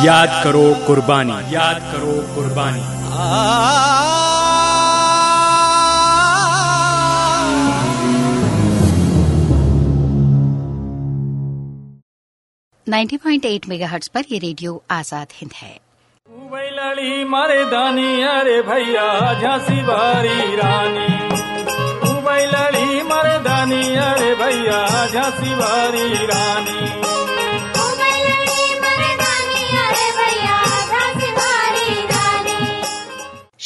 [0.00, 2.84] याद करो कुर्बानी। याद करो कुर्बानी।
[12.86, 15.74] नाइन्टी पॉइंट एट मेगा पर ये रेडियो आज़ाद हिंद है।
[16.74, 19.06] लड़ी मारे दानी अरे भैया
[19.40, 21.10] झांसी बारी रानी।
[22.52, 27.01] लड़ी मारे दानी अरे भैया झांसी बारी रानी।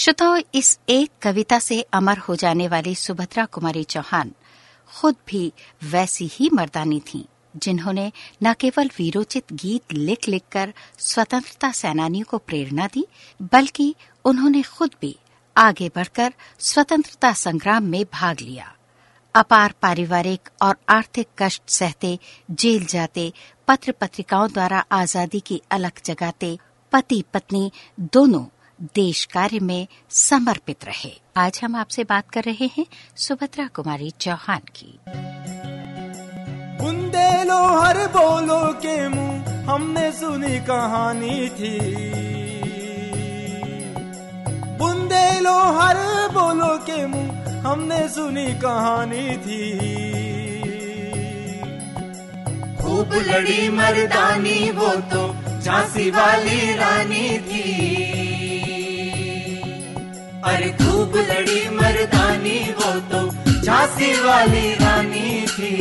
[0.07, 4.31] श्रोताओ इस एक कविता से अमर हो जाने वाली सुभद्रा कुमारी चौहान
[4.93, 5.53] खुद भी
[5.85, 7.23] वैसी ही मर्दानी थीं,
[7.57, 13.07] जिन्होंने न केवल वीरोचित गीत लिख लिख कर स्वतंत्रता सेनानियों को प्रेरणा दी,
[13.43, 15.15] बल्कि उन्होंने खुद भी
[15.57, 18.73] आगे बढ़कर स्वतंत्रता संग्राम में भाग लिया।
[19.35, 22.19] अपार पारिवारिक और आर्थिक कष्ट सहते,
[22.51, 23.33] जेल जाते
[23.69, 26.59] पत्र पत्रिकाओं द्वारा आज़ादी की अलख जगाते
[26.93, 27.71] पति पत्नी
[28.13, 28.45] दोनों
[28.83, 34.61] देश कार्य में समर्पित रहे। आज हम आपसे बात कर रहे हैं सुभद्रा कुमारी चौहान
[34.77, 35.01] की।
[36.85, 41.95] बुंदेलो हर बोलो के मुँह, हमने सुनी कहानी थी।
[44.77, 45.97] बुंदेलो हर
[46.29, 49.79] बोलो के मुँह, हमने सुनी कहानी थी।
[52.77, 58.26] खूब लड़ी मर्दानी वो तो झांसी वाली रानी थी।
[60.53, 63.21] अरे खूब लड़ी मर्दानी वो तो
[63.63, 65.75] झांसी वाली रानी थी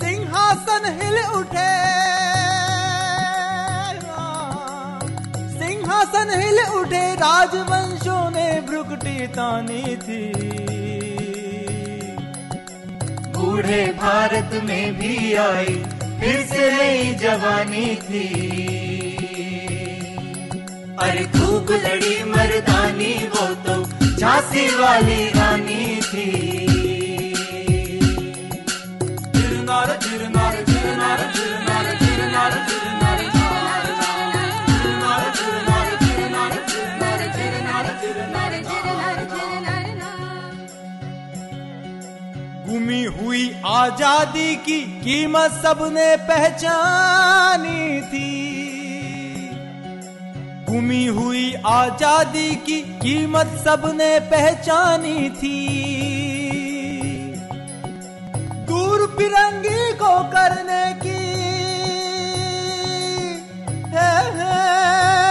[0.00, 1.93] सिंहासन हिल उठे
[6.24, 10.22] सिंहासन हिल उठे, राजवंशों ने भ्रुकटी तानी थी।
[13.32, 15.74] बूढ़े भारत में भी आई,
[16.20, 18.26] फिर से नई जवानी थी।
[21.00, 23.76] अरे खूब लड़ी मर्दानी, वो तो
[24.16, 26.30] झांसी वाली रानी थी।
[29.34, 31.32] जिरनार जिरनार जिरनार
[43.14, 48.30] हुई आज़ादी की कीमत सबने पहचानी थी।
[50.68, 55.58] गुमी हुई आज़ादी की कीमत सबने पहचानी थी।
[58.68, 61.22] दूर फिरंगी को करने की
[63.94, 65.23] है, है,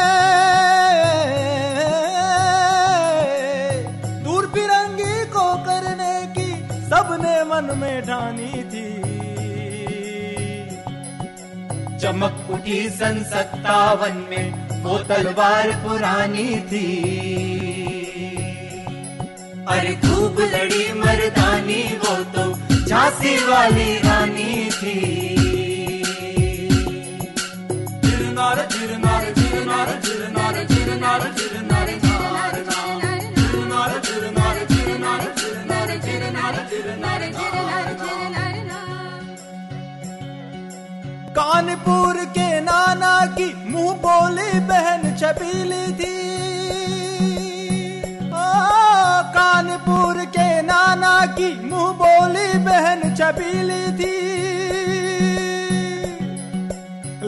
[8.02, 9.04] ठानी थी।
[12.00, 16.88] चमक उठी सन सत्तावन में, वो तलवार पुरानी थी।
[19.68, 22.54] अरे खूब लड़ी मर्दानी, वो तो
[22.86, 25.00] झांसी वाली रानी थी।
[28.04, 31.73] जिरनार जिरनार जिरनार जिरनार जिरनार जिरनार
[41.34, 46.18] कानपुर के नाना की मुँह बोली बहन छबीली थी।
[48.28, 48.44] ओ,
[49.38, 54.14] कानपुर के नाना की मुँह बोली बहन छबीली थी।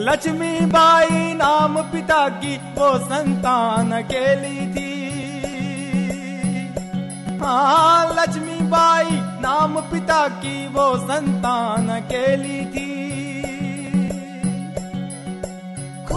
[0.00, 4.94] लक्ष्मी बाई नाम पिता की वो संतान अकेली थी।
[7.42, 9.10] हाँ लक्ष्मी बाई
[9.42, 12.85] नाम पिता की वो संतान अकेली थी।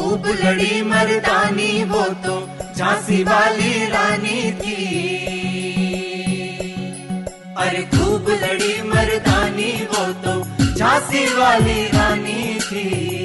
[0.10, 2.36] खूब लड़ी मर्दानी वो तो
[2.76, 4.78] झांसी वाली रानी थी।
[7.58, 10.34] अरे खूब लड़ी मर्दानी वो तो
[10.74, 13.19] झांसी वाली रानी थी।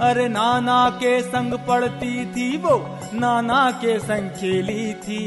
[0.00, 5.24] अरे नाना के संग पढ़ती थी वो, नाना के संग खेली थी।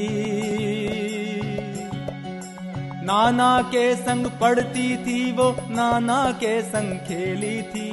[3.03, 7.91] नाना के संग पढ़ती थी वो, नाना के संग खेली थी।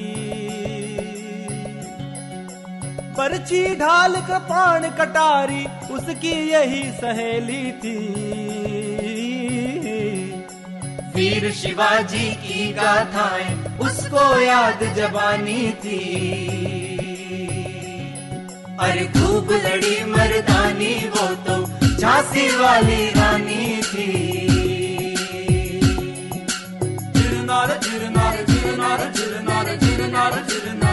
[3.19, 7.99] पर्ची ढाल कपान कटारी, उसकी यही सहेली थी।
[11.19, 13.47] वीर शिवाजी की गाथाएँ,
[13.81, 15.99] उसको याद जबानी थी।
[18.81, 21.57] अरे खूब लड़ी मर्दानी वो तो
[21.99, 24.07] झांसी वाली रानी थी।
[27.17, 30.88] जिरनार जिरनार जिरनार जिरनार जिरनार जिरनार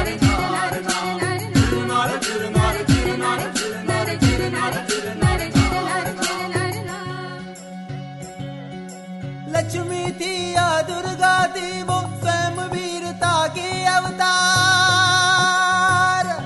[9.55, 16.43] लक्ष्मी थी, या दुर्गा थी, वो स्वयं वीरता की अवतार।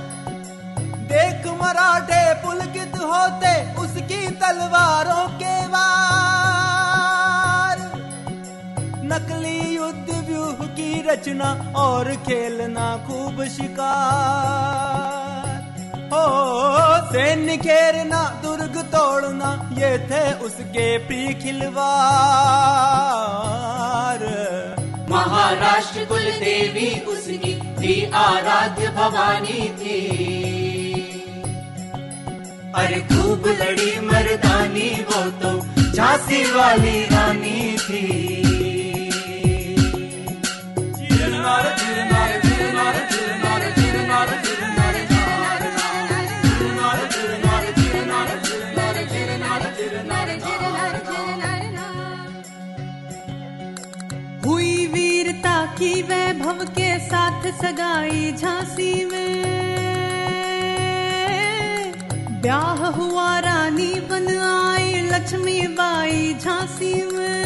[1.12, 7.76] देख मराठे पुलकित होते उसकी तलवारों के वार।
[9.04, 15.19] नकली युद्ध व्यूह की रचना और खेलना खूब शिकार।
[16.12, 16.24] हो
[17.08, 21.80] सैन्य घेरना दुर्ग तोड़ना ये थे उसके प्रिय खिलवार।
[25.10, 30.00] महाराष्ट्र कुल देवी उसकी भी आराध्य भवानी थी।
[32.76, 35.52] अरे खूब लड़ी मर्दानी वो तो
[35.92, 38.04] झांसी वाली रानी थी।
[55.80, 59.42] की वैभव के साथ सगाई झांसी में।
[62.42, 67.44] ब्याह हुआ, रानी बन आई, लक्ष्मी बाई झांसी में।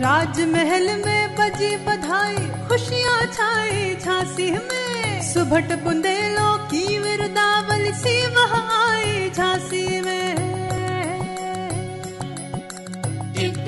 [0.00, 9.30] राजमहल में बजी बधाई, खुशियाँ छाई झांसी में। सुभट बुंदेलों की विरदावली सी वह आई
[9.30, 10.39] झांसी में।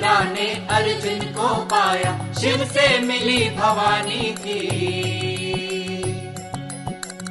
[0.03, 4.59] चित्रा ने अर्जुन को पाया, शिव से मिली भवानी की।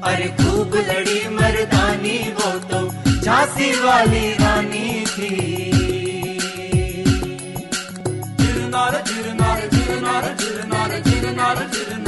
[0.04, 2.80] अरे खूब लड़ी मर्दानी वो तो
[3.20, 5.30] झांसी वाली रानी थी।
[8.40, 12.01] जिरनार जिरनार जिरनार जिरनार जिरनार जिरनार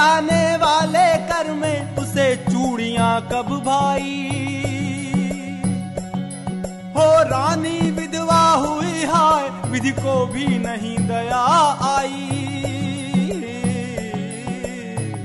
[0.00, 4.14] चलाने वाले कर में उसे चूड़ियाँ कब भाई?
[6.96, 11.42] हो रानी विधवा हुई हाय, विधि को भी नहीं दया
[11.88, 12.28] आई।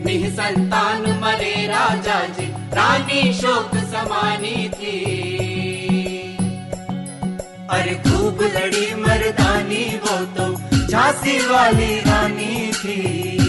[0.05, 4.97] निसंतान मरे राजा जी, रानी शोक समानी थी।
[7.69, 10.53] अरे खूब लड़ी मर्दानी वो तो
[10.87, 13.44] झांसी वाली रानी थी।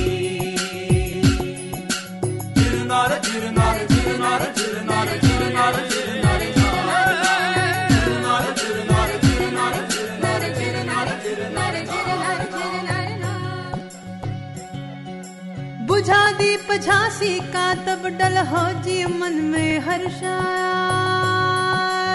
[15.86, 20.72] बुझा दीप झांसी का तब डल हो जी मन में हर्षाया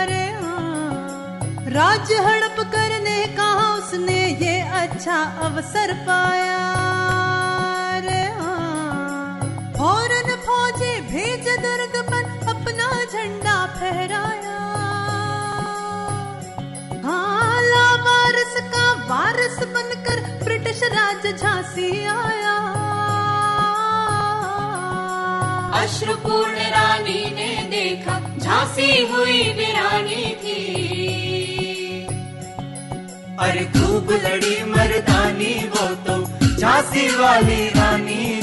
[0.09, 1.41] रे हाँ।
[2.27, 6.59] हड़प करने का उसने ये अच्छा अवसर पाया
[8.05, 8.61] रे हाँ।
[11.11, 14.59] भेज दुर्ग पर अपना झंडा फहराया।
[17.05, 22.55] हाँ लावारिस का वारिस बनकर ब्रिटिश राज झांसी आया।
[25.81, 30.59] अश्रुपूर्ण रानी ने देखा, झांसी हुई वीरानी थी।
[33.39, 36.15] अरे खूब लड़ी मर्दानी वो तो
[36.55, 38.40] झांसी वाली रानी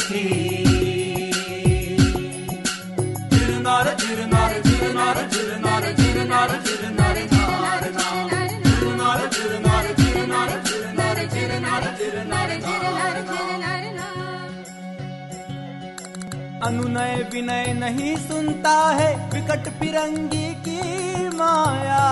[16.89, 22.05] अनुनय विनय नहीं सुनता है विकट फिरंगी की माया।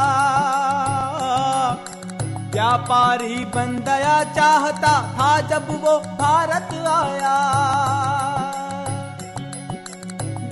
[2.53, 7.37] व्यापारी बन दया चाहता था जब वो भारत आया।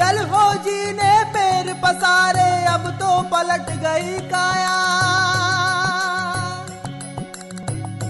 [0.01, 4.77] डलहौजी ने पैर पसारे, अब तो पलट गई काया।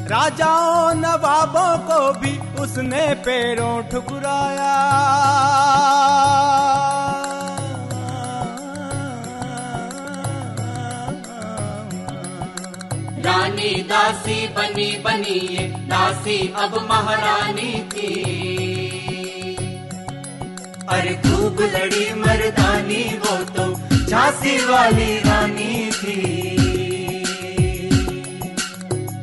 [0.07, 4.75] राजाओं नवाबों को भी उसने पैरों ठुकराया।
[13.27, 15.41] रानी दासी बनी बनी
[15.91, 18.13] दासी अब महारानी थी।
[20.89, 23.67] अरे खूब लड़ी मर्दानी वो तो
[24.07, 26.19] झांसी वाली रानी थी।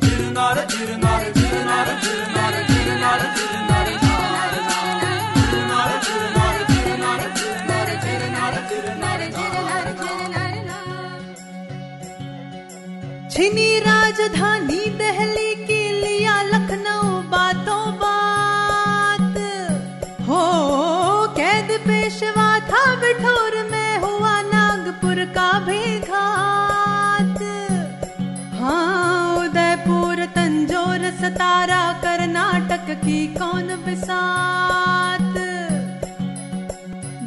[0.00, 2.21] जिरनार जिरनार जिरनार जिरनार
[13.32, 19.36] छिनी राजधानी दहली की लिया लखनऊ बातों बात।
[20.28, 20.42] हो,
[21.28, 27.42] कैद पेशवा था बिठोर में, हुआ नागपुर का भी घात।
[28.60, 35.34] हाँ उदयपुर, तंजोर, सतारा, कर्नाटक की कौन बिसात?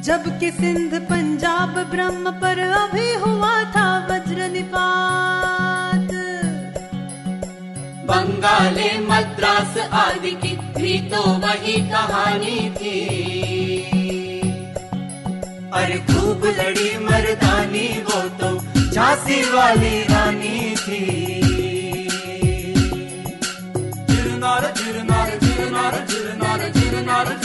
[0.04, 5.75] जबकि सिंध, पंजाब, ब्रह्म पर अभी हुआ था वज्र निपात
[8.46, 13.00] बंगाले मद्रास आदि की भी तो वही कहानी थी।
[15.74, 18.50] अरे खूब लड़ी मर्दानी, वो तो
[18.92, 21.02] झांसी वाली रानी थी।
[24.12, 27.36] जिरनार जिरनार जिरनार जिरनार जिरनार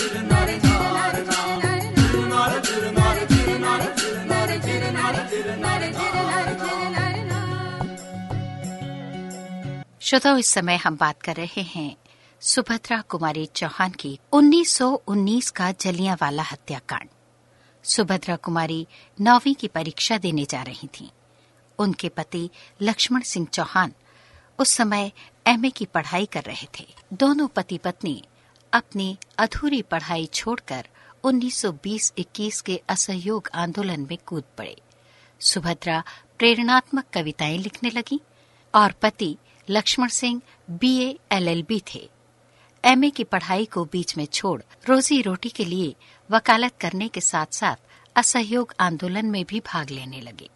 [10.10, 11.96] श्रोताओं, इस समय हम बात कर रहे हैं
[12.40, 17.08] सुभद्रा कुमारी चौहान की 1919 का जलियांवाला हत्याकांड।
[17.84, 18.86] सुभद्रा कुमारी
[19.20, 21.08] नौवीं की परीक्षा देने जा रही थीं।
[21.78, 22.50] उनके पति
[22.82, 23.92] लक्ष्मण सिंह चौहान
[24.58, 25.12] उस समय
[25.46, 28.24] एमए की पढ़ाई कर रहे थे। दोनों पति पत्नी
[28.72, 30.88] अपनी अधूरी पढ़ाई छोड़कर
[31.24, 34.76] 1920-21 के असहयोग आंदोलन में कूद पड़े।
[35.40, 36.04] सुभद्रा
[36.38, 38.20] प्रेरणात्मक कविताएँ लिखने लगी
[38.74, 39.36] और पति
[39.72, 42.10] लक्ष्मण सिंह बीए एलएलबी थे।
[42.84, 45.96] एमए की पढ़ाई को बीच में छोड़ रोजी रोटी के लिए
[46.30, 47.76] वकालत करने के साथ साथ
[48.16, 50.50] असहयोग आंदोलन में भी भाग लेने लगे।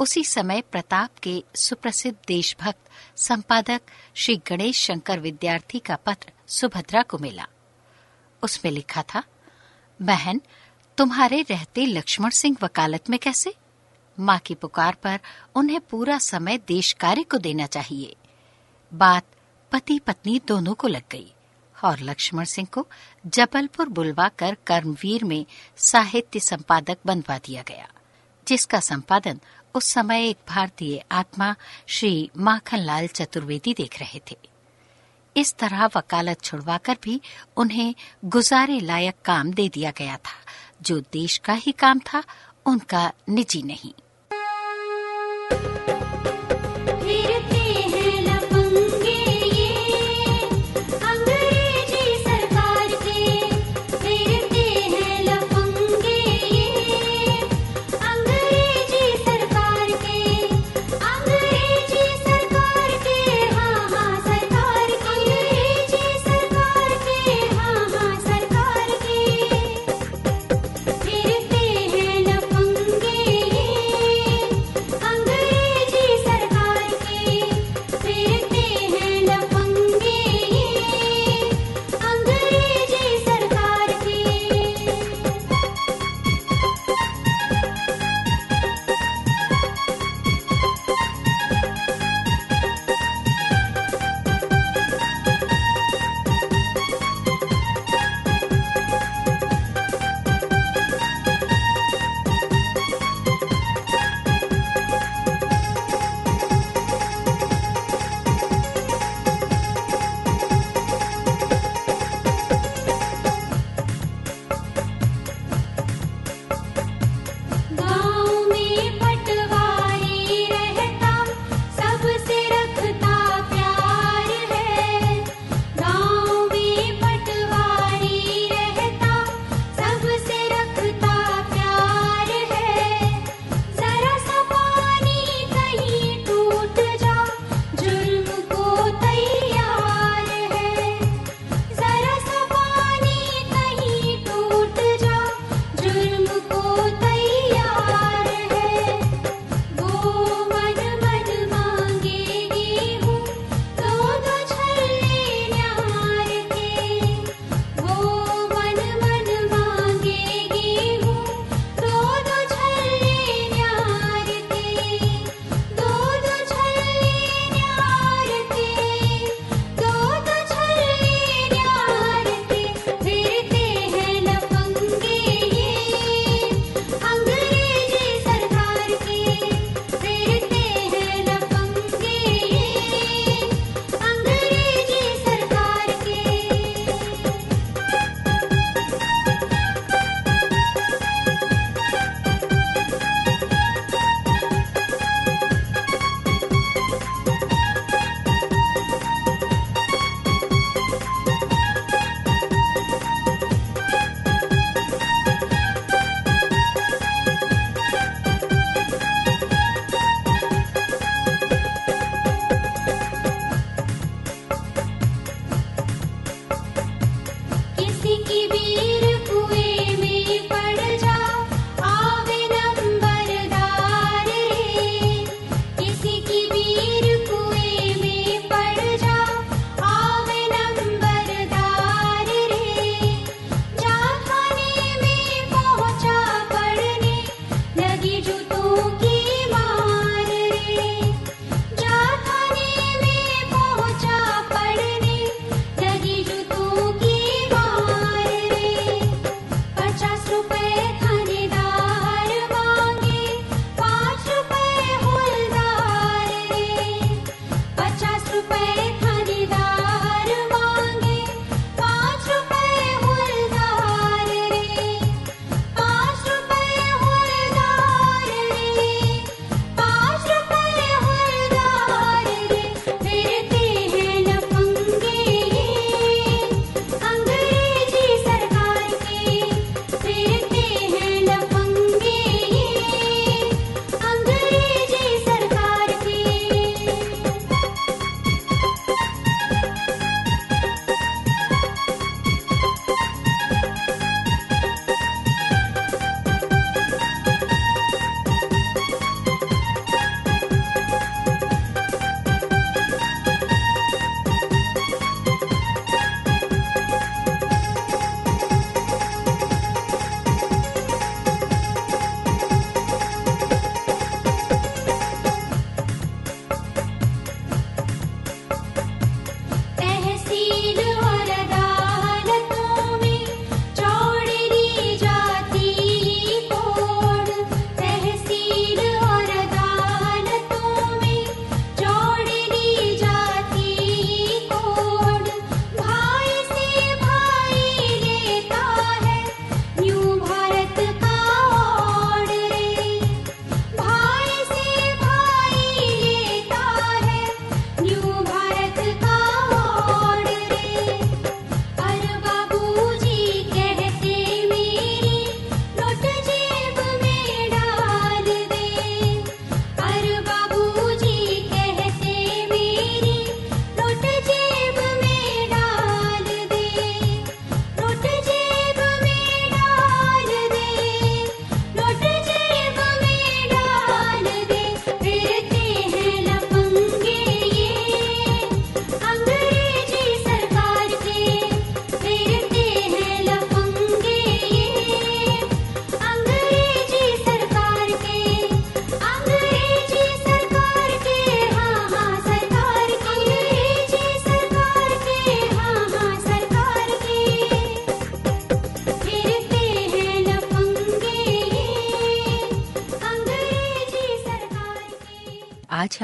[0.00, 3.80] उसी समय प्रताप के सुप्रसिद्ध देशभक्त संपादक
[4.14, 7.46] श्री गणेश शंकर विद्यार्थी का पत्र सुभद्रा को मिला।
[8.42, 9.22] उसमें लिखा था,
[10.02, 10.40] बहन,
[10.96, 13.54] तुम्हारे रहते लक्ष्मण सिंह वकालत में कैसे?
[14.20, 15.20] माँ की पुकार पर
[15.54, 18.16] उन्हें पूरा समय देश कार्य को देना चाहिए।
[18.92, 19.24] बात
[19.72, 21.32] पति पत्नी दोनों को लग गई
[21.84, 22.86] और लक्ष्मण सिंह को
[23.26, 27.88] जबलपुर बुलवा कर कर्मवीर में साहित्य संपादक बनवा दिया गया,
[28.48, 29.40] जिसका संपादन
[29.74, 31.54] उस समय एक भारतीय आत्मा
[31.86, 34.36] श्री माखनलाल चतुर्वेदी देख रहे थे।
[35.36, 37.20] इस तरह वकालत छुड़वाकर भी
[37.56, 37.94] उन्हें
[38.24, 40.36] गुजारे लायक काम दे दिया गया था,
[40.82, 42.22] जो देश का ही काम था,
[42.66, 43.92] उनका निजी नहीं।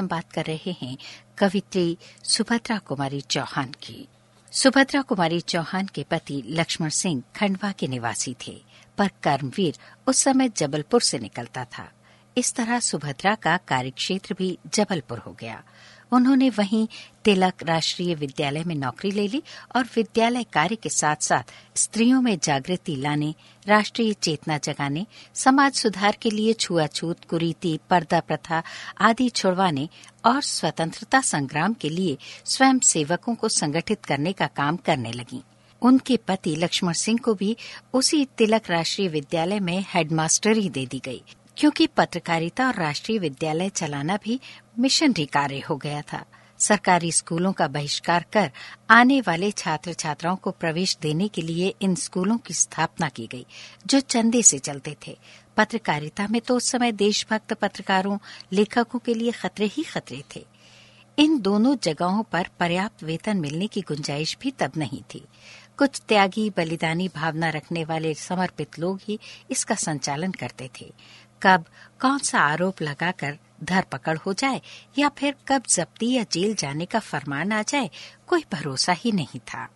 [0.06, 0.96] हम बात कर रहे हैं
[1.38, 4.08] कवित्री सुभद्रा कुमारी चौहान की।
[4.52, 8.62] सुभद्रा कुमारी चौहान के पति लक्ष्मण सिंह खंडवा के निवासी थे,
[8.98, 11.90] पर कर्मवीर उस समय जबलपुर से निकलता था।
[12.36, 15.62] इस तरह सुभद्रा का कार्यक्षेत्र भी जबलपुर हो गया।
[16.12, 16.88] उन्होंने वहीं
[17.24, 19.42] तिलक राष्ट्रीय विद्यालय में नौकरी ले ली
[19.76, 23.34] और विद्यालय कार्य के साथ साथ स्त्रियों में जागृति लाने
[23.66, 28.62] राष्ट्रीय चेतना जगाने, समाज सुधार के लिए छुआछूत, कुरीति, पर्दा प्रथा
[29.00, 29.88] आदि छुड़वाने
[30.24, 35.42] और स्वतंत्रता संग्राम के लिए स्वयं सेवकों को संगठित करने का काम करने लगी।
[35.82, 37.56] उनके पति लक्ष्मण सिंह को भी
[37.94, 41.22] उसी तिलक राष्ट्रीय विद्यालय में हेडमास्टरी दे दी गई,
[41.56, 44.40] क्योंकि पत्रकारिता और राष्ट्रीय विद्यालय चलाना भी
[44.78, 46.24] मिशनरी कार्य हो गया था।
[46.58, 48.50] सरकारी स्कूलों का बहिष्कार कर
[48.90, 53.46] आने वाले छात्र छात्राओं को प्रवेश देने के लिए इन स्कूलों की स्थापना की गई,
[53.86, 55.18] जो चंदे से चलते थे।
[55.56, 58.18] पत्रकारिता में तो उस समय देशभक्त पत्रकारों,
[58.52, 60.46] लेखकों के लिए खतरे ही खतरे थे।
[61.18, 65.24] इन दोनों जगहों पर पर्याप्त वेतन मिलने की गुंजाइश भी तब नहीं थी।
[65.78, 69.18] कुछ त्यागी, बलिदानी भावना रखने वाले समर्पित लोग ही
[69.50, 70.92] इसका संचालन करते थे।
[71.42, 71.64] कब
[72.00, 74.60] कौन सा आरोप लगाकर धरपकड़ हो जाए
[74.98, 77.90] या फिर कब जब्ती या जेल जाने का फरमान आ जाए,
[78.26, 79.68] कोई भरोसा ही नहीं था।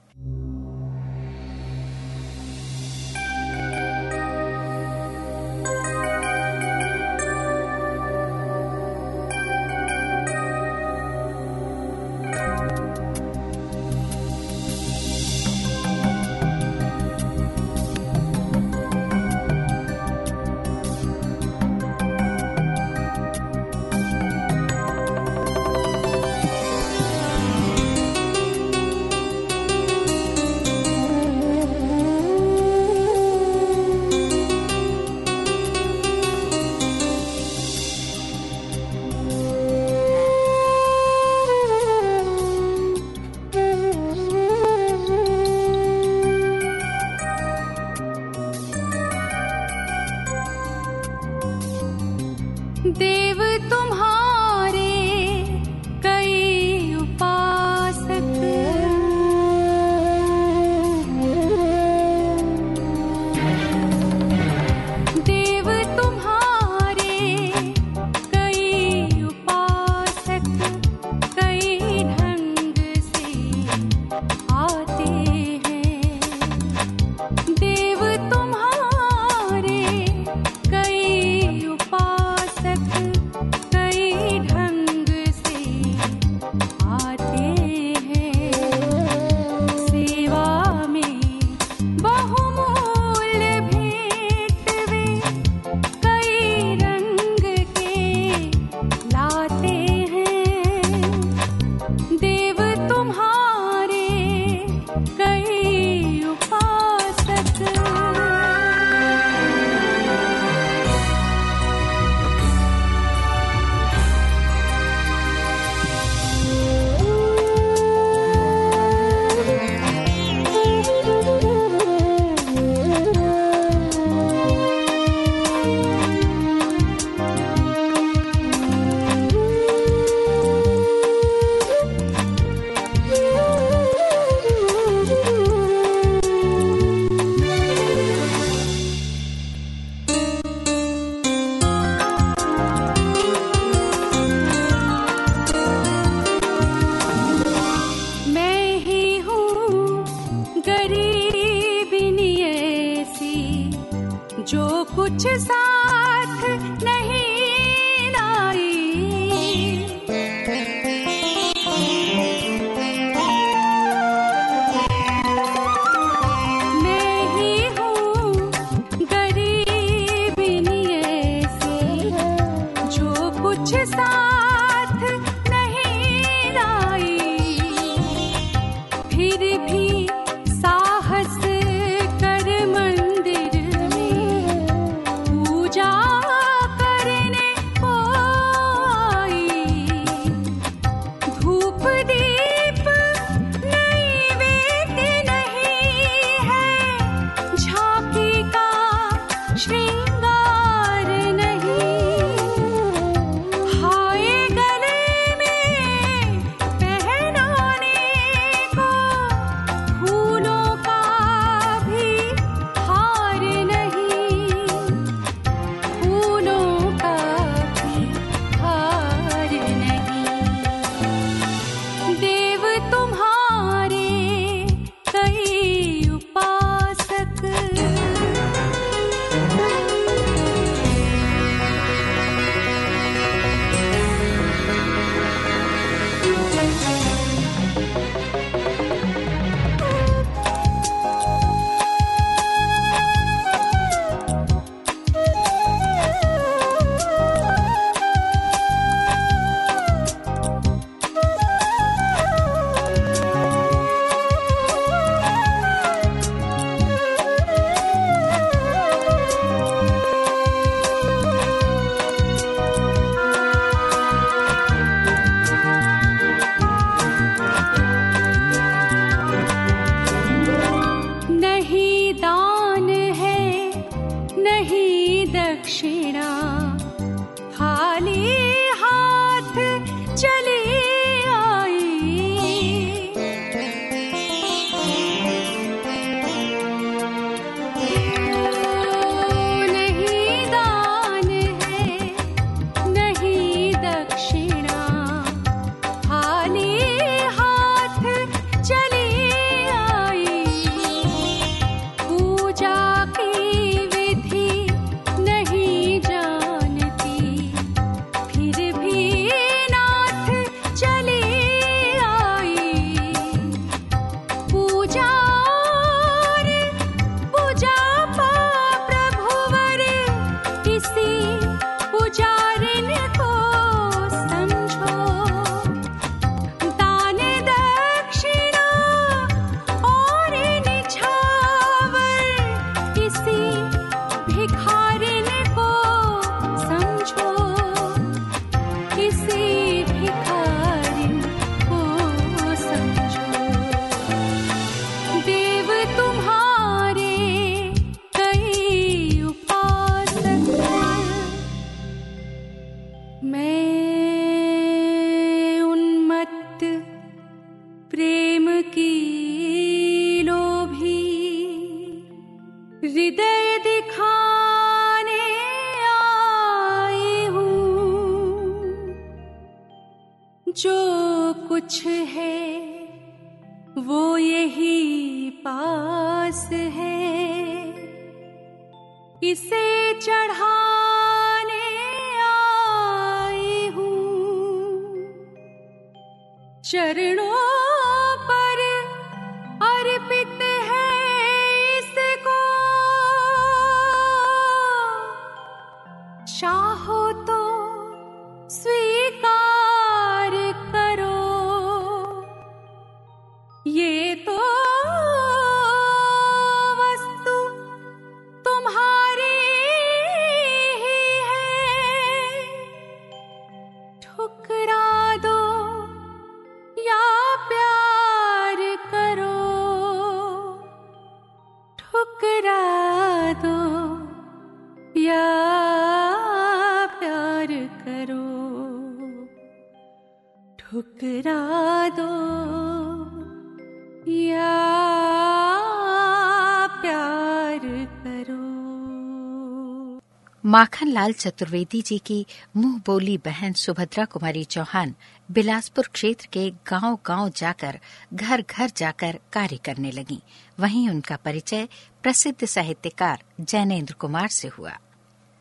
[440.51, 444.95] माखनलाल चतुर्वेदी जी की मुँह बोली बहन सुभद्रा कुमारी चौहान
[445.31, 447.79] बिलासपुर क्षेत्र के गाँव गाँव जाकर
[448.15, 450.23] घर घर जाकर कार्य करने लगी।
[450.61, 451.69] वहीं उनका परिचय
[452.03, 454.73] प्रसिद्ध साहित्यकार जैनेन्द्र कुमार से हुआ।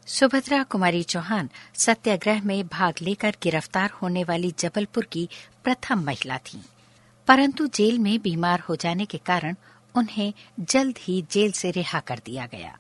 [0.08, 5.30] सुभद्रा कुमारी चौहान सत्याग्रह में भाग लेकर गिरफ़्तार होने वाली जबलपुर की
[5.63, 6.62] प्रथम महिला थीं।
[7.28, 9.56] परंतु जेल में बीमार हो जाने के कारण
[9.95, 12.78] उन्हें जल्द ही जेल से रिहा कर दिया गया।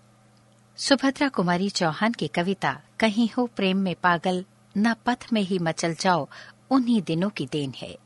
[0.79, 4.45] सुभद्रा कुमारी चौहान की कविता, कहीं हो प्रेम में पागल,
[4.77, 6.29] न पथ में ही मचल जाओ,
[6.69, 7.97] उन्हीं दिनों की देन है।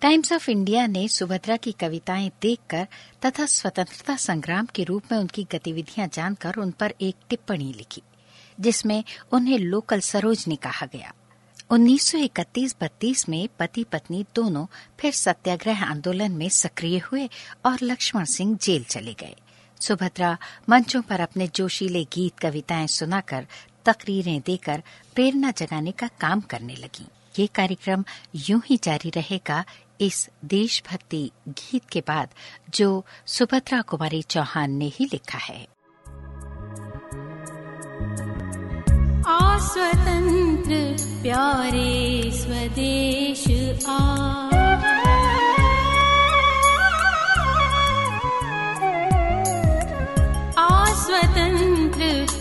[0.00, 2.86] टाइम्स ऑफ़ इंडिया ने सुभद्रा की कविताएँ देखकर
[3.26, 8.02] तथा स्वतंत्रता संग्राम के रूप में उनकी गतिविधियाँ जानकर उन पर एक टिप्पणी लिखी,
[8.60, 11.14] जिसमें उन्हें लोकल सरोजनी कहा गया।
[11.70, 14.66] 1931-32 में पति पत्नी दोनों
[15.00, 17.28] फिर सत्याग्रह आंदोलन में सक्रिय हुए
[17.66, 19.36] और लक्ष्मण सिंह जेल चले गए।
[19.80, 20.38] सुभद्रा
[20.68, 23.46] मंचों पर अपने जोशीले गीत कविताएँ सुनाकर
[23.86, 24.82] तकरीरें देकर
[25.14, 27.06] प्रेरणा जगाने का काम करने लगी।
[27.38, 29.64] ये कार्यक्रम यूँ ही जारी रहेगा
[30.00, 32.28] इस देशभक्ति गीत के बाद,
[32.70, 35.68] जो सुभद्रा कुमारी चौहान ने ही लिखा है।
[39.62, 43.44] स्वतंत्र प्यारे स्वदेश
[43.86, 45.09] आ।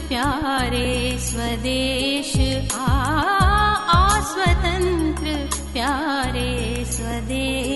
[0.09, 0.87] प्यारे
[1.21, 2.31] स्वदेश
[2.73, 5.35] आ स्वतंत्र
[5.73, 6.49] प्यारे
[6.93, 7.68] स्वदेश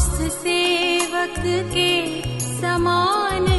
[0.00, 1.34] उस सेवक
[1.72, 1.90] के
[2.42, 3.49] समान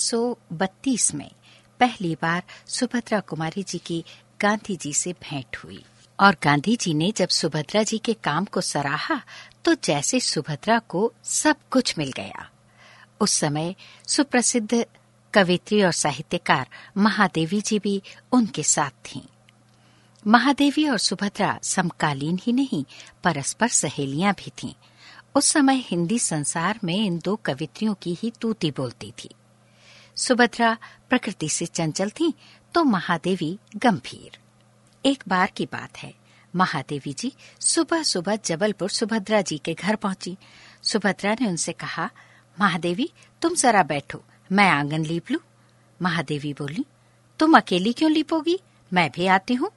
[0.00, 1.30] 1932 में
[1.80, 4.04] पहली बार सुभद्रा कुमारी जी की
[4.40, 5.84] गांधी जी से भेंट हुई
[6.20, 9.22] और गांधी जी ने जब सुभद्रा जी के काम को सराहा
[9.64, 12.50] तो जैसे सुभद्रा को सब कुछ मिल गया
[13.20, 13.74] उस समय
[14.08, 14.86] सुप्रसिद्ध
[15.34, 19.20] कवित्री और साहित्यकार महादेवी जी भी उनके साथ थीं।
[20.26, 22.84] महादेवी और सुभद्रा समकालीन ही नहीं,
[23.24, 24.74] परस्पर सहेलियाँ भी थीं।
[25.34, 29.30] उस समय हिंदी संसार में इन दो कवित्रियों की ही तूती बोलती थी
[30.20, 30.76] सुभद्रा
[31.08, 32.32] प्रकृति से चंचल थी
[32.74, 34.38] तो महादेवी गंभीर।
[35.04, 36.12] एक बार की बात है।
[36.54, 40.36] महादेवी जी सुबह सुबह जबलपुर सुभद्रा जी के घर पहुँची।
[40.82, 42.10] सुभद्रा ने उनसे कहा,
[42.60, 43.10] महादेवी,
[43.42, 45.38] तुम जरा बैठो, मैं आँगन लीप लू।
[46.02, 46.84] महादेवी बोली,
[47.38, 48.58] तुम अकेली क्यों लीपोगी?
[48.92, 49.70] मैं भी आती हूँ।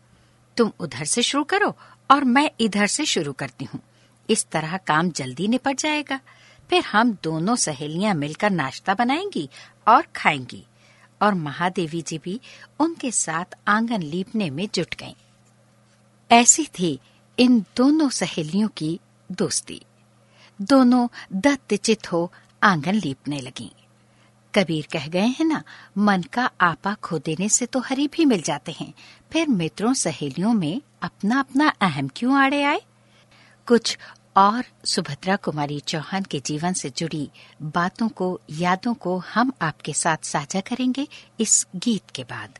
[0.57, 1.75] तुम उधर से शुरू करो
[2.11, 3.81] और मैं इधर से शुरू करती हूँ।
[4.29, 6.19] इस तरह काम जल्दी निपट जाएगा।
[6.69, 9.49] फिर हम दोनों सहेलियाँ मिलकर नाश्ता बनाएँगी
[9.87, 10.65] और खाएँगी।
[11.21, 12.39] और महादेवी जी भी
[12.79, 15.13] उनके साथ आँगन लीपने में जुट गईं।
[16.31, 16.99] ऐसी थी
[17.39, 18.99] इन दोनों सहेलियों की
[19.31, 19.81] दोस्ती।
[20.61, 22.33] दोनों दत्तचित हो
[22.63, 23.71] आँगन लीपने लगी।
[24.55, 25.63] कबीर कह गए हैं ना,
[25.97, 28.93] मन का आपा खो देने से तो हरी भी मिल जाते हैं।
[29.31, 32.81] फिर मित्रों सहेलियों में अपना अपना अहम क्यों आड़े आए?
[33.65, 33.97] कुछ
[34.37, 37.29] और सुभद्रा कुमारी चौहान के जीवन से जुड़ी
[37.61, 41.07] बातों को, यादों को हम आपके साथ साझा करेंगे
[41.39, 42.59] इस गीत के बाद।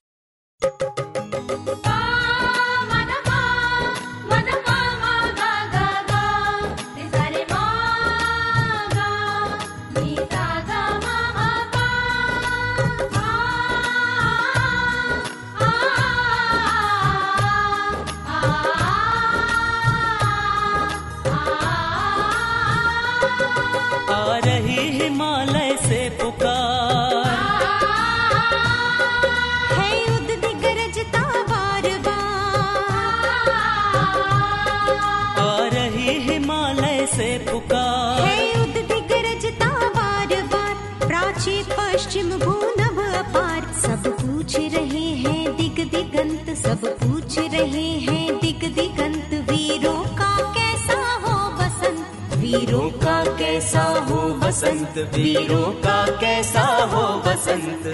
[43.83, 50.99] सब पूछ रहे हैं दिग दिगंत सब पूछ रहे हैं दिग दिगंत वीरों का कैसा
[51.25, 57.87] हो बसंत वीरों का कैसा हो बसंत वीरों का कैसा हो बसंत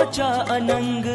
[0.00, 1.06] पहुँचा अनंग।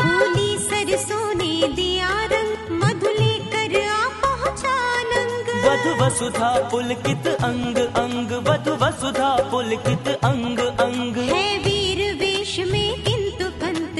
[0.00, 4.76] फूली सरसों ने दिया रंग मधु लेकर आ पहुँचा
[5.10, 12.90] नंग। वधु वसुधा पुलकित अंग अंग वधु वसुधा पुलकित अंग अंग। है वीर वेश में
[13.04, 13.98] किंतु कंत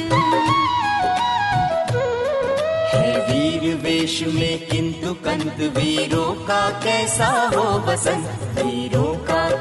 [2.94, 8.47] है वीर वेश में किंतु कंत वीरों का कैसा हो बसंत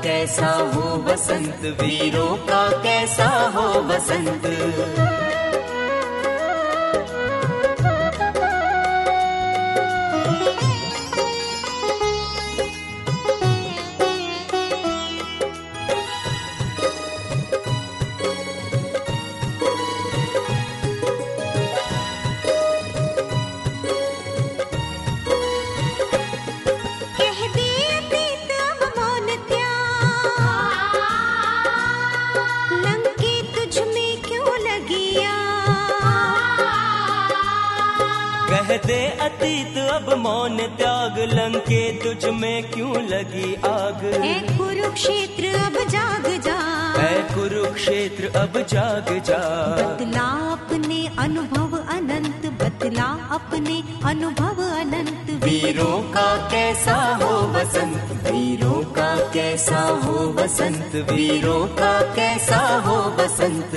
[0.08, 4.46] कैसा हो बसंत वीरों का कैसा हो बसंत
[38.86, 44.02] दे अतीत अब मौन त्याग लंके तुझ में क्यों लगी आग?
[44.58, 46.58] कुरुक्षेत्र अब जाग जा।
[47.34, 49.38] कुरुक्षेत्र अब जाग जा।
[49.78, 59.16] बदला अपने अनुभव अनंत बदला अपने अनुभव अनंत। वीरों का कैसा हो बसंत वीरों का
[59.34, 63.76] कैसा हो बसंत वीरों का कैसा हो बसंत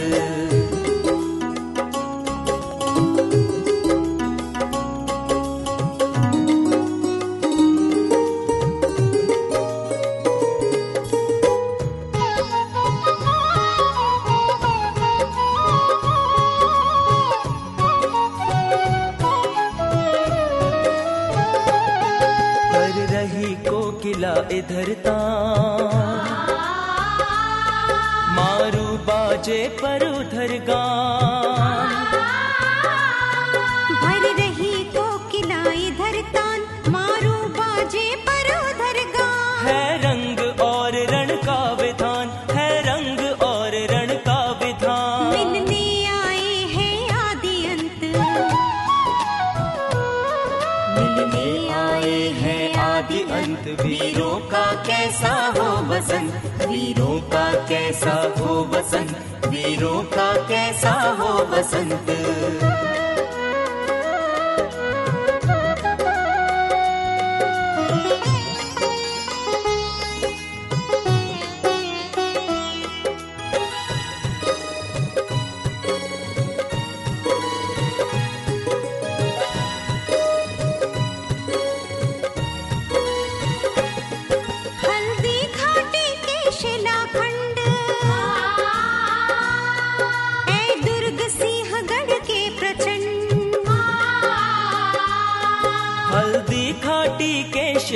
[61.61, 62.10] हो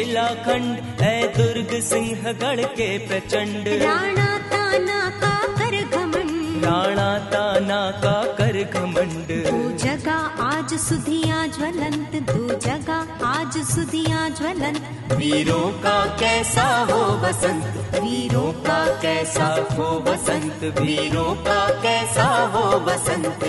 [0.04, 8.58] शिलाखंड है दुर्ग सिंहगढ़ के प्रचंड। राणा ताना का कर घमंड राणा ताना का कर
[8.64, 17.00] घमंड दो जगह आज सुधिया ज्वलंत दो जगह आज सुधिया ज्वलंत। वीरों का कैसा हो
[17.24, 23.44] बसंत वीरों का कैसा हो बसंत वीरों का कैसा हो बसंत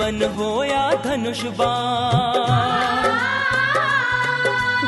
[0.00, 3.02] चितवन हो या धनुष बाण।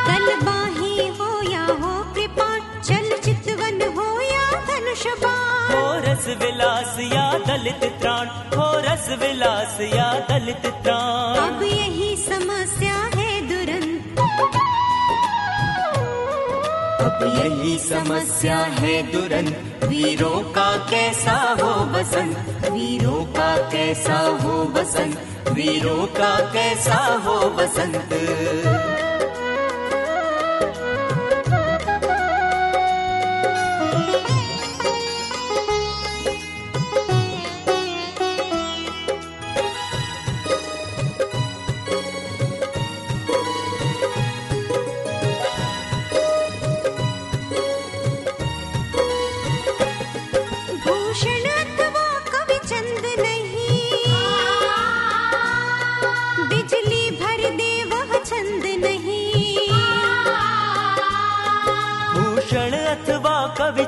[0.07, 2.49] कल बाही हो या हो कृपा
[2.81, 9.77] चल चितवन हो या धनुष बाण। हो रस विलास या दलित त्राण हो रस विलास
[9.95, 12.92] या दलित त्राण अब यही समस्या
[17.25, 26.07] यही समस्या है दुरंत वीरों का कैसा हो बसंत वीरों का कैसा हो बसंत वीरों
[26.19, 28.13] का कैसा हो बसंत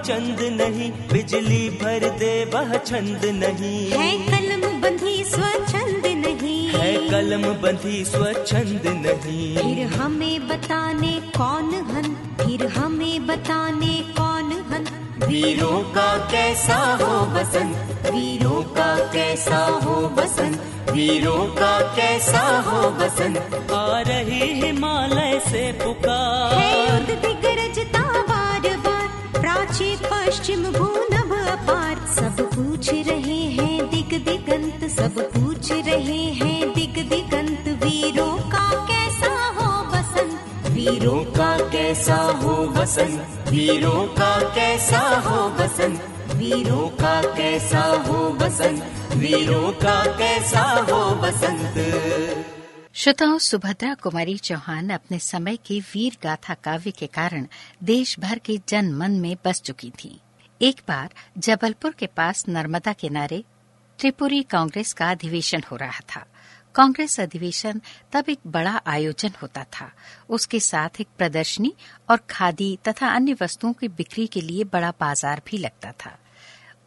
[0.06, 7.42] चंद नहीं बिजली भर दे वह छंद नहीं। है कलम बंधी स्वच्छंद नहीं। है कलम
[7.62, 14.84] बंधी स्वच्छंद नहीं। फिर हमें बताने कौन हन फिर हमें बताने कौन हन।
[15.26, 23.70] वीरों का कैसा हो बसंत वीरों का कैसा हो बसंत वीरों का कैसा हो बसंत
[23.72, 26.13] आ रही हिमालय से पुकार
[41.94, 46.00] कैसा हो बसंत वीरों का कैसा हो बसंत
[46.34, 51.74] वीरों का कैसा हो बसंत वीरों का कैसा हो बसंत
[52.94, 57.46] श्रोताओं, सुभद्रा कुमारी चौहान अपने समय के वीर गाथा काव्य के कारण
[57.82, 60.20] देश भर के जन मन में बस चुकी थी।
[60.62, 63.44] एक बार जबलपुर के पास नर्मदा किनारे
[63.98, 66.26] त्रिपुरी कांग्रेस का अधिवेशन हो रहा था।
[66.74, 67.80] कांग्रेस अधिवेशन
[68.12, 69.90] तब एक बड़ा आयोजन होता था
[70.28, 71.72] उसके साथ एक प्रदर्शनी
[72.10, 76.18] और खादी तथा अन्य वस्तुओं की बिक्री के लिए बड़ा बाज़ार भी लगता था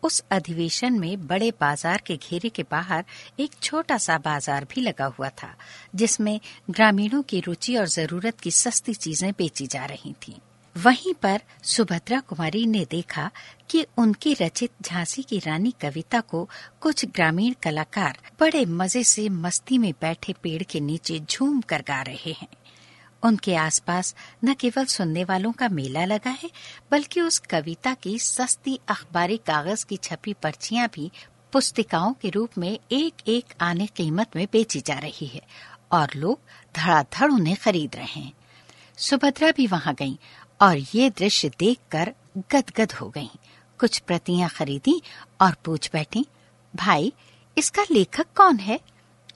[0.03, 3.05] उस अधिवेशन में बड़े बाज़ार के घेरे के बाहर
[3.39, 5.53] एक छोटा सा बाज़ार भी लगा हुआ था,
[5.95, 10.39] जिसमें ग्रामीणों की रुचि और ज़रूरत की सस्ती चीज़ें बेची जा रही थीं।
[10.77, 13.31] वहीं पर सुभद्रा कुमारी ने देखा
[13.69, 16.49] कि उनकी रचित झांसी की रानी कविता को
[16.81, 22.01] कुछ ग्रामीण कलाकार बड़े मज़े से मस्ती में बैठे पेड़ के नीचे झूम कर गा
[22.01, 22.47] रहे हैं।
[23.23, 24.15] उनके आसपास
[24.45, 26.49] न केवल सुनने वालों का मेला लगा है,
[26.91, 31.11] बल्कि उस कविता की सस्ती अखबारी कागज़ की छपी पर्चियाँ भी
[31.51, 35.41] पुस्तिकाओं के रूप में एक एक आने कीमत में बेची जा रही है
[35.91, 36.39] और लोग
[36.75, 38.33] धड़ाधड़ उन्हें खरीद रहे हैं।
[38.97, 40.15] सुभद्रा भी वहाँ गईं
[40.61, 42.13] और ये दृश्य देखकर
[42.51, 43.37] गदगद हो गईं।
[43.79, 45.01] कुछ प्रतियाँ खरीदी
[45.41, 46.25] और पूछ बैठी,
[46.75, 47.13] भाई,
[47.57, 48.79] इसका लेखक कौन है?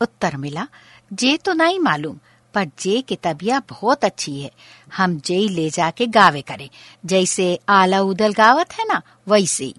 [0.01, 0.67] उत्तर मिला,
[1.13, 2.19] जे तो नहीं मालूम,
[2.53, 4.51] पर जे की तबिया बहुत अच्छी है।
[4.95, 6.69] हम जे ले जाके गावे करे,
[7.05, 9.73] जैसे आला उदल गावत है ना, वैसे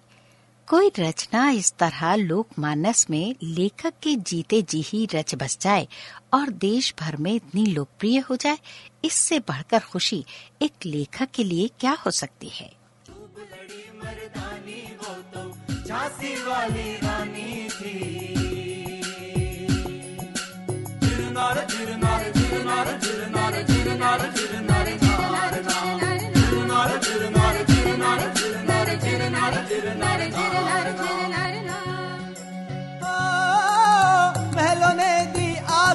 [0.66, 5.88] कोई रचना इस तरह लोकमानस में लेखक के जीते जी ही रच बस जाए
[6.34, 8.58] और देश भर में इतनी लोकप्रिय हो जाए
[9.04, 10.24] इससे बढ़कर खुशी
[10.62, 12.70] एक लेखक के लिए क्या हो सकती है?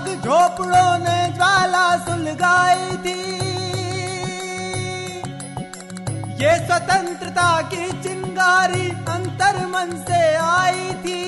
[0.07, 3.21] आग झोपड़ों ने ज्वाला सुलगाई थी।
[6.41, 11.23] ये स्वतंत्रता की चिंगारी अंतर मन से आई थी।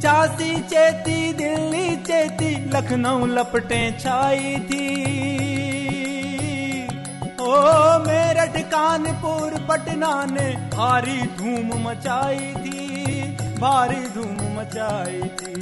[0.00, 4.88] झांसी चेती, दिल्ली चेती, लखनऊ लपटे छाई थी।
[7.40, 7.54] ओ
[8.06, 13.01] मेरठ, कानपुर, पटना ने भारी धूम मचाई थी।
[13.62, 15.52] भारी धूम मचाई थी।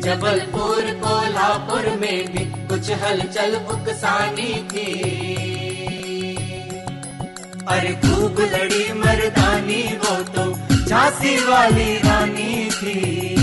[0.00, 4.86] जबलपुर, कोल्हापुर में भी कुछ हलचल उकसानी थी।
[7.68, 10.44] अरे खूब लड़ी मर्दानी, वो तो
[10.86, 13.39] झांसी वाली रानी थी।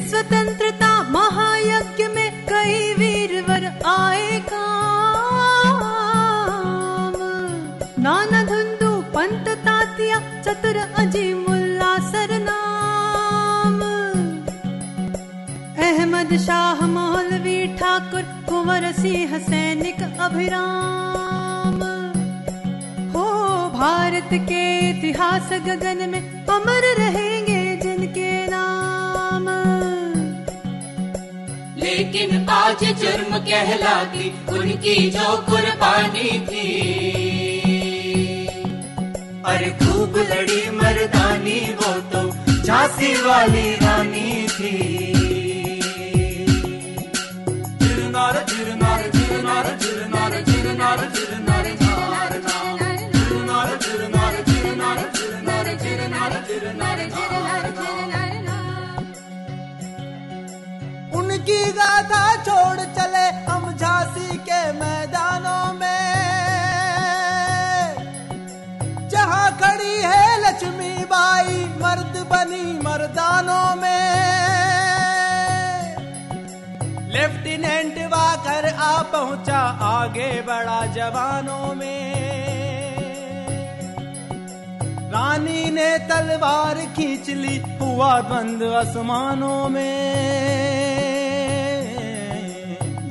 [0.00, 5.82] स्वतंत्रता महायज्ञ में कई वीरवर आए काम।
[8.02, 13.80] नाना धुंदू पंत तातिया, चतुर अजी मुल्ला सरनाम।
[15.78, 21.78] अहमद शाह मौलवी ठाकुर, कुंवर सिंह सैनिक अभिराम।
[23.10, 23.28] हो
[23.78, 27.33] भारत के इतिहास गगन में अमर रहेंगे
[31.94, 36.64] लेकिन आज जुर्म कहलाती उनकी जो कुर्बानी थी
[39.52, 42.28] अरे खूब लड़ी मर्दानी वो तो
[42.64, 45.04] झांसी वाली रानी थी
[61.44, 66.28] उनकी गाथा छोड़ चले हम झांसी के मैदानों में।
[69.08, 74.14] जहाँ खड़ी है लक्ष्मी बाई, मर्द बनी मर्दानों में।
[77.12, 82.14] लेफ्टिनेंट वाकर आ पहुँचा आगे बढ़ा जवानों में।
[85.12, 90.93] रानी ने तलवार खींच ली, हुआ द्वंद आसमानों में।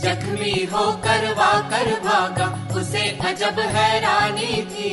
[0.04, 4.92] जख्मी होकर वाकर भागा, उसे अजब हैरानी थी।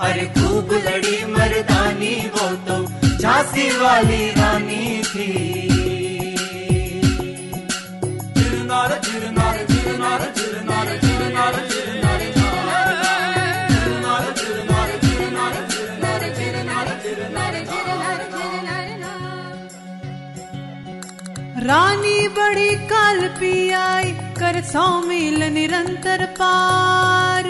[0.00, 2.76] अरे खूब लड़ी मर्दानी वो तो
[3.18, 5.32] झांसी वाली रानी थी।
[21.66, 27.46] रानी बड़ी काल पी आई कर सौ मील निरंतर पार।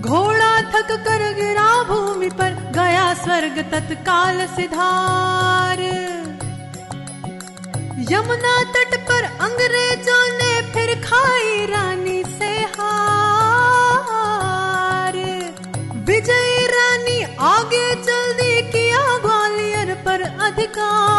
[0.00, 5.80] घोड़ा थक कर गिरा भूमि पर, गया स्वर्ग तत्काल सिधार।
[8.12, 13.04] यमुना तट पर अंग्रेज़ों ने फिर खाई रानी से हार।
[16.06, 18.83] विजयी रानी आगे चल दी पर
[20.44, 21.14] अधिकार।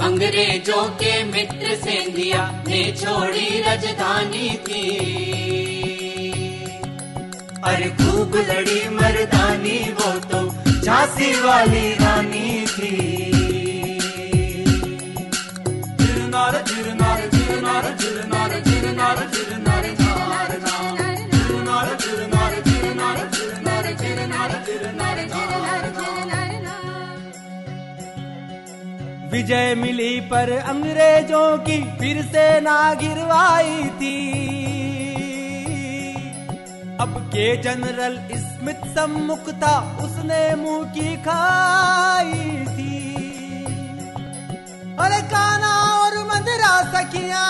[0.00, 4.84] अंग्रेज़ों के मित्र सेंधिया ने छोड़ी राजधानी थी।
[7.64, 10.40] अरे खूब लड़ी मर्दानी, वो तो
[10.80, 13.16] झांसी वाली रानी थी।
[29.36, 34.16] विजय मिली पर अंग्रेज़ों की फिर से ना गिरवाई थी।
[37.00, 42.96] अब के जनरल स्मित सम्मुख था, उसने मुँह की खाई थी।
[44.96, 47.44] और काना और मदरा सखिया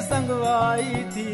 [0.00, 1.30] संगवाई थी।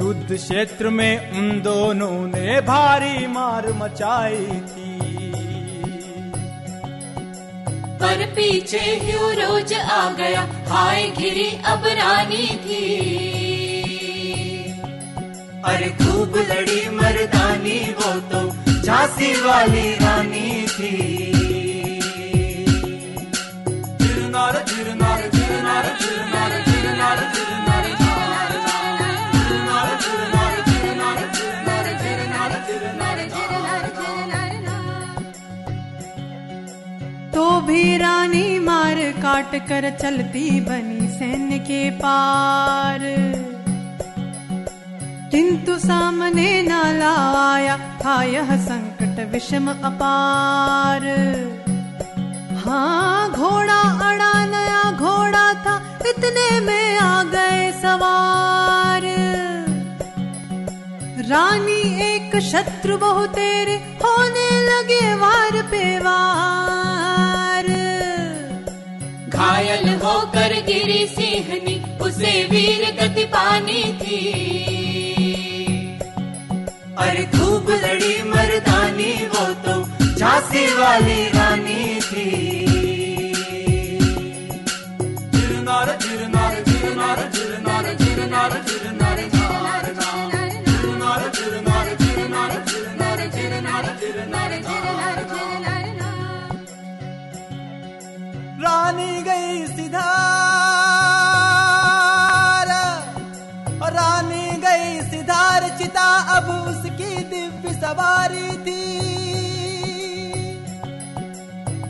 [0.00, 4.88] युद्ध क्षेत्र में उन दोनों ने भारी मार मचाई थी।
[8.00, 12.84] पर पीछे ही रोज आ गया हाय घिरी अब रानी थी।
[15.64, 18.48] अरे खूब लड़ी मर्दानी वो तो
[18.82, 21.29] झांसी वाली रानी थी।
[38.20, 42.98] तो मार काट कर चलती बनी सैन्य के पार।
[45.30, 51.06] किंतु सामने न लाया था यह संकट विषम अपार।
[52.64, 59.02] हाँ घोड़ा अड़ा, नया घोड़ा था, इतने में आ गए सवार।
[61.28, 67.29] रानी एक शत्रु बहु तेरे, होने लगे वार पे वार।
[69.40, 71.74] घायल होकर गिरी सिंहनी
[72.06, 74.18] उसे वीर गति पानी थी
[77.04, 79.76] अरे खूब लड़ी मर्दानी वो तो
[80.18, 82.26] झांसी वाली रानी थी
[85.36, 89.78] जिरनार जिरनार जिरनार जिरनार जिरनार जिरनार जिरनार
[90.66, 94.58] जिरनार जिरनार जिरनार जिरनार जिरनार जिरनार
[98.90, 100.30] रानी गई सिधार।
[103.92, 108.86] रानी गई सिधार, चिता अब उसकी दिव्य सवारी थी।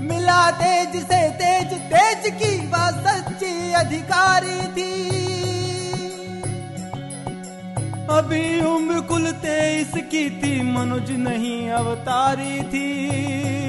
[0.00, 4.92] मिला तेज से तेज तेज की वह सच्ची अधिकारी थी।
[8.10, 13.59] अभी उम्र कुल तेईस की थी, मनुज नहीं अवतारी थी।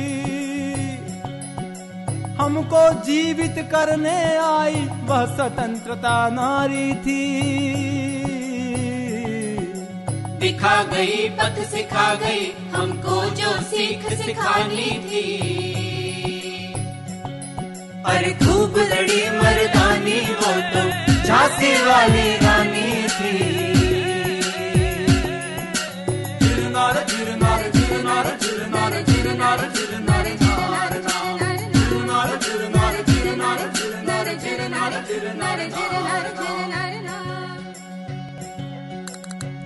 [2.42, 7.26] हमको जीवित करने आई, वह स्वतंत्रता नारी थी।
[10.40, 15.26] दिखा गई, पथ सिखा गई, हमको जो सीख सिखानी थी।
[18.06, 20.84] अरे खूब लड़ी मर्दानी वो तो
[21.24, 23.51] झांसी वाली रानी थी।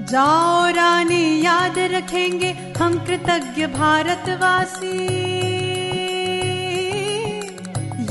[0.10, 5.06] जाओ रानी, याद रखेंगे हम कृतज्ञ भारतवासी।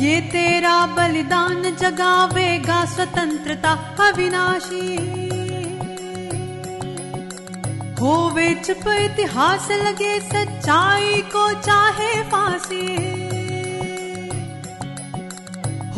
[0.04, 4.96] ये तेरा बलिदान जगावेगा स्वतंत्रता अविनाशी।
[8.00, 12.86] होवे चुप, इतिहास लगे, सच्चाई को चाहे फांसी।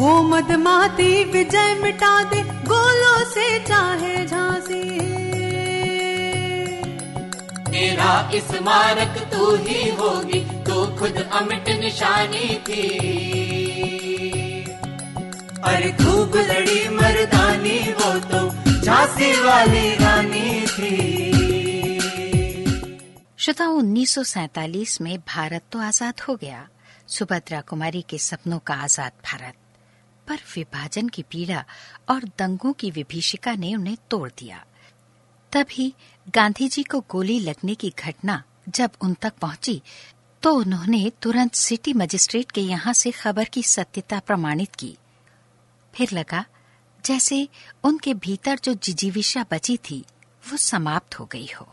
[0.01, 5.16] हो मदमाती विजय मिटा दे, गोलों से चाहे झांसी।
[7.77, 12.85] तेरा स्मारक तू ही होगी, तू खुद अमिट निशानी थी।
[15.63, 18.41] अरे खूब लड़ी मर्दानी वो तो
[18.81, 20.95] झांसी वाली रानी थी।
[23.39, 26.69] श्रोताओ 1947 में भारत तो आज़ाद हो गया।
[27.09, 29.55] सुभद्रा कुमारी के सपनों का आज़ाद भारत।
[30.29, 31.65] पर विभाजन की पीड़ा
[32.09, 34.65] और दंगों की विभीषिका ने उन्हें तोड़ दिया।
[35.53, 35.95] तभी
[36.35, 39.83] गांधी जी को गोली लगने की घटना जब उन तक पहुँची
[40.43, 44.97] तो उन्होंने तुरंत सिटी मजिस्ट्रेट के यहाँ से खबर की सत्यता प्रमाणित की।
[45.95, 46.45] फिर लगा,
[47.05, 47.49] जैसे
[47.85, 50.05] उनके भीतर जो जिजीविषा बची थी,
[50.51, 51.69] वो समाप्त हो गई हो।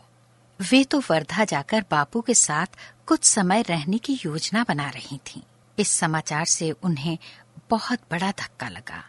[0.60, 2.66] वे तो वर्धा जाकर बापू के साथ
[3.06, 5.42] कुछ समय रहने की योजना बना रही थीं।
[5.78, 7.18] इस समाचार से उन्हें
[7.70, 9.04] बहुत बड़ा धक्का लगा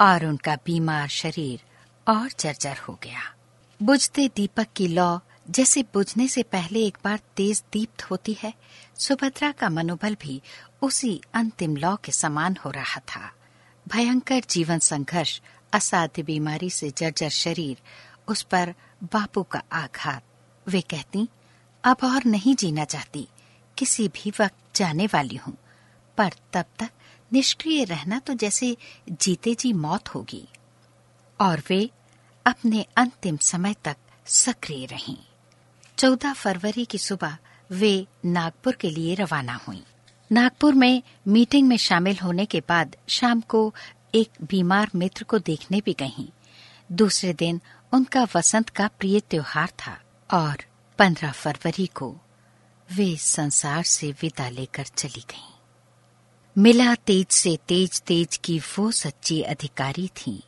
[0.00, 1.60] और उनका बीमार शरीर
[2.08, 3.34] और जर्जर हो गया।
[3.82, 5.18] बुझते दीपक की लौ,
[5.50, 8.54] जैसे बुझने से पहले एक बार तेज दीप्त होती है,
[8.98, 10.42] सुभद्रा का मनोबल भी
[10.82, 13.32] उसी अंतिम लौ के समान हो रहा था।
[13.88, 15.40] भयंकर जीवन संघर्ष,
[15.72, 17.76] असाध्य बीमारी से जर्जर शरीर,
[18.28, 20.22] उस पर बापू का आघात।
[20.68, 21.28] वे कहती,
[21.84, 23.28] अब और नहीं जीना चाहती,
[23.78, 25.56] किसी भी वक्त जाने वाली हूँ,
[26.18, 26.90] पर तब तक
[27.32, 28.76] निष्क्रिय रहना तो जैसे
[29.10, 30.48] जीते जी मौत होगी।
[31.40, 31.90] और वे
[32.46, 35.16] अपने अंतिम समय तक सक्रिय रहीं।
[35.98, 37.38] चौदह फरवरी की सुबह
[37.70, 39.82] वे नागपुर के लिए रवाना हुई
[40.32, 43.74] नागपुर में मीटिंग में शामिल होने के बाद शाम को
[44.14, 46.26] एक बीमार मित्र को देखने भी गईं।
[46.92, 47.60] दूसरे दिन
[47.92, 50.64] उनका वसंत का प्रिय त्योहार था और
[50.98, 52.16] पंद्रह फरवरी को
[52.92, 55.52] वे संसार से विदा लेकर चली गईं।
[56.58, 60.42] मिला तेज से तेज तेज की वो सच्ची अधिकारी थी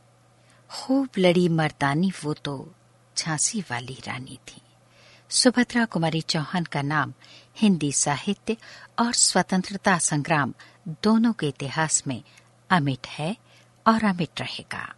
[0.74, 2.74] खूब लड़ी मर्दानी वो तो
[3.16, 4.60] झांसी वाली रानी थी।
[5.30, 7.12] सुभद्रा कुमारी चौहान का नाम
[7.56, 8.56] हिंदी साहित्य
[8.98, 10.54] और स्वतंत्रता संग्राम
[11.02, 12.22] दोनों के इतिहास में
[12.70, 13.36] अमिट है
[13.86, 14.94] और अमिट रहेगा।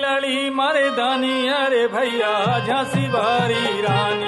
[0.00, 2.32] लड़ी मर्दानी अरे भैया,
[2.66, 4.27] झांसी बारी रानी।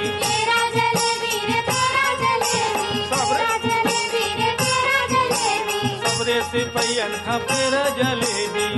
[6.51, 8.69] सिपैयन खपेर जलेबी।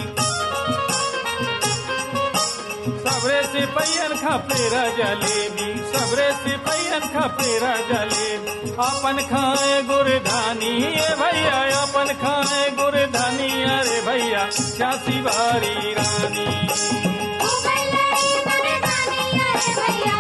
[3.04, 12.70] सबरे सिपैयन खपेर जलेबी, सबरे सिपैयन खपेर जलेबी। अपन खाए गुरधानी, ए भैया, अपन खाए
[12.70, 16.68] गुरधानी, अरे भैया चासी बारी रानी।
[19.74, 20.13] भैया।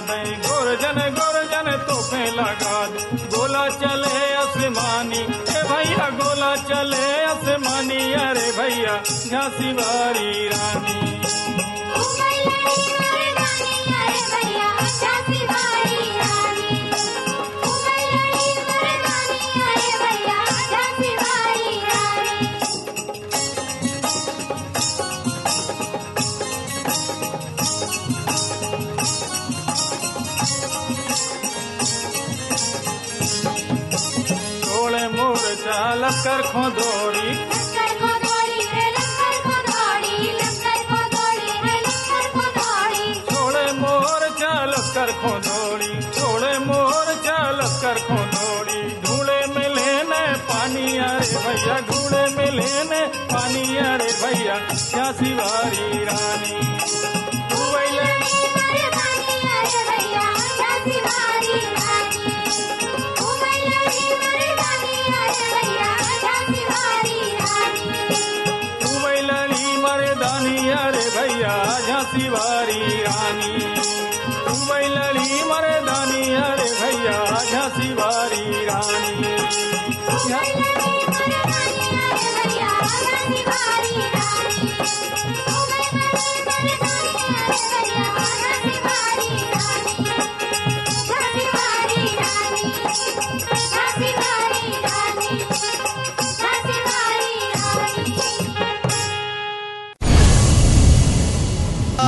[0.00, 8.52] दे। गोरजन गोरजन, तोपे लगा दे। गोला चले आसमानी। अरे भैया, गोला चले आसमानी। अरे
[8.52, 8.96] भैया,
[9.30, 11.08] झांसी वारी रानी।
[36.48, 37.07] খোদর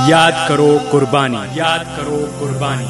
[0.09, 2.87] याद करो कुर्बानी। याद करो कुर्बानी।